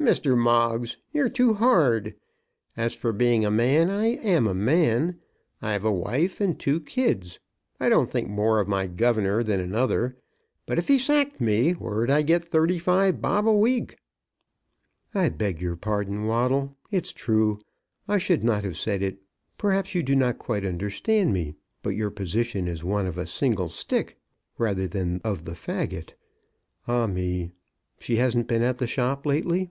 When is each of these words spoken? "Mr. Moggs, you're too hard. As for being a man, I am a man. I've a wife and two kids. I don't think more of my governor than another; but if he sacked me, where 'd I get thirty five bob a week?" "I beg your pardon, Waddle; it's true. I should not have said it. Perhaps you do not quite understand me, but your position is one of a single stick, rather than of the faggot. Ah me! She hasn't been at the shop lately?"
"Mr. 0.00 0.36
Moggs, 0.36 0.98
you're 1.12 1.30
too 1.30 1.54
hard. 1.54 2.14
As 2.76 2.94
for 2.94 3.10
being 3.10 3.42
a 3.42 3.50
man, 3.50 3.88
I 3.88 4.16
am 4.22 4.46
a 4.46 4.52
man. 4.52 5.18
I've 5.62 5.84
a 5.84 5.92
wife 5.92 6.42
and 6.42 6.58
two 6.60 6.80
kids. 6.80 7.38
I 7.80 7.88
don't 7.88 8.10
think 8.10 8.28
more 8.28 8.60
of 8.60 8.68
my 8.68 8.86
governor 8.86 9.42
than 9.42 9.60
another; 9.60 10.18
but 10.66 10.76
if 10.76 10.88
he 10.88 10.98
sacked 10.98 11.40
me, 11.40 11.72
where 11.72 12.04
'd 12.04 12.10
I 12.12 12.20
get 12.20 12.44
thirty 12.44 12.78
five 12.78 13.22
bob 13.22 13.48
a 13.48 13.52
week?" 13.52 13.96
"I 15.14 15.30
beg 15.30 15.62
your 15.62 15.76
pardon, 15.76 16.26
Waddle; 16.26 16.76
it's 16.90 17.14
true. 17.14 17.60
I 18.06 18.18
should 18.18 18.44
not 18.44 18.62
have 18.62 18.76
said 18.76 19.00
it. 19.00 19.22
Perhaps 19.56 19.94
you 19.94 20.02
do 20.02 20.14
not 20.14 20.38
quite 20.38 20.66
understand 20.66 21.32
me, 21.32 21.54
but 21.82 21.90
your 21.90 22.10
position 22.10 22.68
is 22.68 22.84
one 22.84 23.06
of 23.06 23.16
a 23.16 23.26
single 23.26 23.70
stick, 23.70 24.18
rather 24.58 24.86
than 24.86 25.22
of 25.24 25.44
the 25.44 25.52
faggot. 25.54 26.10
Ah 26.86 27.06
me! 27.06 27.52
She 27.98 28.16
hasn't 28.16 28.48
been 28.48 28.60
at 28.62 28.76
the 28.76 28.86
shop 28.88 29.24
lately?" 29.24 29.70